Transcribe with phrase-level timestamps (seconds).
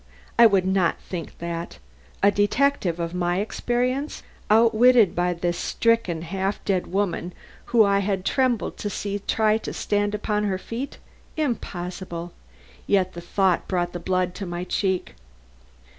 [0.39, 1.77] I would not think that!
[2.23, 7.33] A detective of my experience outwitted by this stricken, half dead woman
[7.65, 10.97] whom I had trembled to see try to stand upon her feet?
[11.37, 12.33] Impossible!
[12.87, 15.13] Yet the thought brought the blood to my cheek.